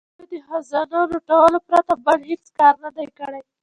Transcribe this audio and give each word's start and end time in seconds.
دوی 0.19 0.39
د 0.41 0.43
خزانو 0.47 0.99
لوټلو 1.11 1.57
پرته 1.67 1.93
بل 2.05 2.19
هیڅ 2.31 2.43
کار 2.57 2.73
نه 2.83 2.89
دی 2.95 3.07
کړی. 3.17 3.41